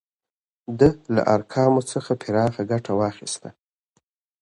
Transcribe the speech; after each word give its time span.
ده 0.79 0.89
له 1.15 1.21
ارقامو 1.35 1.81
څخه 1.91 2.11
پراخه 2.23 2.61
ګټه 2.71 2.91
واخیسته. 3.01 3.49